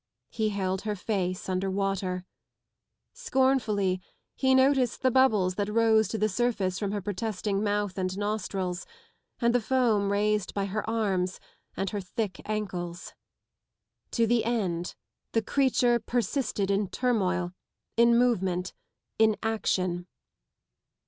[0.31, 2.25] He held her face under water.
[3.13, 4.01] Scornfully
[4.33, 8.87] he noticed the bubbles that rose to the surface from her protesting mouth and nostrils,
[9.39, 11.39] and the foam raised by her arms
[11.77, 13.13] and her thick ankles.
[14.09, 14.95] To the end
[15.33, 17.53] the creature persisted in turmoil,
[17.95, 18.73] in movement,
[19.19, 20.07] in action.